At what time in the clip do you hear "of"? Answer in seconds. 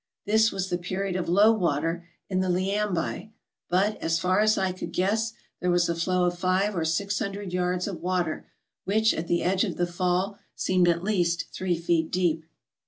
1.15-1.29, 6.25-6.39, 7.87-8.01, 9.63-9.77